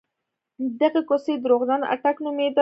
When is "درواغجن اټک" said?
1.43-2.17